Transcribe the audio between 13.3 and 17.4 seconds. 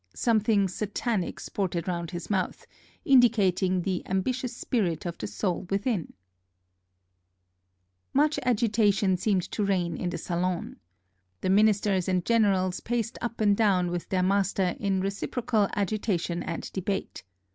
and down with their master in reciprocal agitation and debate.